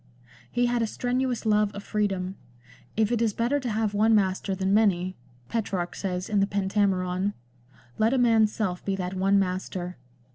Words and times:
He 0.51 0.65
had 0.65 0.81
a 0.81 0.87
strenuous 0.87 1.45
love 1.45 1.71
of 1.75 1.83
freedom; 1.83 2.35
if 2.97 3.11
it 3.11 3.21
is 3.21 3.33
better 3.35 3.59
to 3.59 3.69
have 3.69 3.93
one 3.93 4.15
master 4.15 4.55
than 4.55 4.73
many, 4.73 5.15
Petrarch 5.47 5.93
says 5.93 6.27
in 6.27 6.39
the 6.39 6.47
Pentameron, 6.47 7.35
let 7.99 8.11
a 8.11 8.17
man's 8.17 8.51
self 8.51 8.83
be 8.83 8.95
that 8.95 9.13
one 9.13 9.37
master. 9.37 9.97